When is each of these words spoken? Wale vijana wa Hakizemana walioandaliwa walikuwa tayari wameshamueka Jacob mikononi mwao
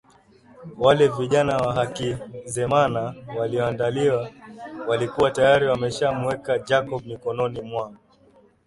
Wale 0.77 1.07
vijana 1.07 1.57
wa 1.57 1.73
Hakizemana 1.73 3.15
walioandaliwa 3.37 4.29
walikuwa 4.87 5.31
tayari 5.31 5.67
wameshamueka 5.67 6.59
Jacob 6.59 7.05
mikononi 7.05 7.61
mwao 7.61 7.95